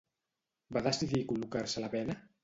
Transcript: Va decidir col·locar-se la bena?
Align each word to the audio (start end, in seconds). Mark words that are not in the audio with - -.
Va 0.77 0.81
decidir 0.87 1.19
col·locar-se 1.31 1.83
la 1.85 1.91
bena? 1.97 2.17